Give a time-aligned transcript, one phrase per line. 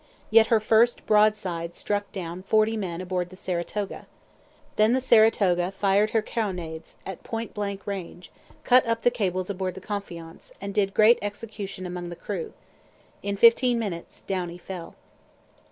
[0.31, 4.07] Yet her first broadside struck down forty men aboard the Saratoga.
[4.75, 8.31] Then the Saratoga fired her carronades, at point blank range,
[8.63, 12.53] cut up the cables aboard the Confiance, and did great execution among the crew.
[13.21, 14.95] In fifteen minutes Downie fell.